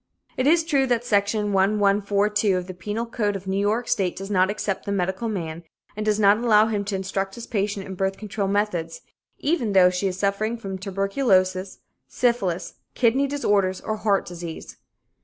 [0.35, 4.31] It is true that Section 1142 of the Penal Code of New York State does
[4.31, 5.63] not except the medical man,
[5.95, 9.01] and does not allow him to instruct his patient in birth control methods,
[9.37, 11.77] even though she is suffering from tuberculosis,
[12.07, 14.77] syphilis, kidney disorders or heart disease.